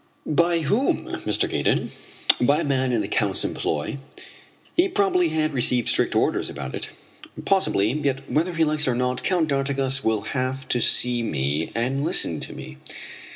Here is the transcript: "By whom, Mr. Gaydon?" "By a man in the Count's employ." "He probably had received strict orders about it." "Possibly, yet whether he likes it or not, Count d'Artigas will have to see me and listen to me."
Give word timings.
"By 0.25 0.61
whom, 0.61 1.05
Mr. 1.27 1.47
Gaydon?" 1.47 1.91
"By 2.41 2.61
a 2.61 2.63
man 2.63 2.91
in 2.91 3.01
the 3.01 3.07
Count's 3.07 3.45
employ." 3.45 3.99
"He 4.75 4.87
probably 4.89 5.29
had 5.29 5.53
received 5.53 5.89
strict 5.89 6.15
orders 6.15 6.49
about 6.49 6.73
it." 6.73 6.89
"Possibly, 7.45 7.91
yet 7.91 8.21
whether 8.27 8.53
he 8.55 8.63
likes 8.63 8.87
it 8.87 8.89
or 8.89 8.95
not, 8.95 9.23
Count 9.23 9.47
d'Artigas 9.49 10.03
will 10.03 10.21
have 10.21 10.67
to 10.69 10.81
see 10.81 11.21
me 11.21 11.71
and 11.75 12.03
listen 12.03 12.39
to 12.39 12.51
me." 12.51 12.77